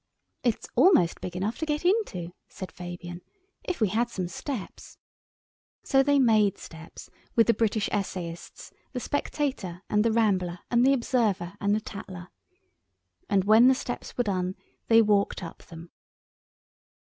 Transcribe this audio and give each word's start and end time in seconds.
"It's 0.41 0.67
almost 0.75 1.21
big 1.21 1.35
enough 1.35 1.59
to 1.59 1.65
get 1.67 1.85
into," 1.85 2.33
said 2.49 2.71
Fabian, 2.71 3.21
"if 3.63 3.79
we 3.79 3.89
had 3.89 4.09
some 4.09 4.27
steps." 4.27 4.97
So 5.83 6.01
they 6.01 6.17
made 6.17 6.57
steps 6.57 7.11
with 7.35 7.45
the 7.45 7.53
"British 7.53 7.87
Essayists," 7.91 8.71
the 8.93 8.99
"Spectator," 8.99 9.83
and 9.91 10.03
the 10.03 10.11
"Rambler," 10.11 10.57
and 10.71 10.83
the 10.83 10.93
"Observer," 10.93 11.53
and 11.61 11.75
the 11.75 11.79
"Tatler"; 11.81 12.29
and 13.29 13.43
when 13.43 13.67
the 13.67 13.75
steps 13.75 14.17
were 14.17 14.23
done 14.23 14.55
they 14.87 15.03
walked 15.03 15.43
up 15.43 15.61
them. 15.65 15.91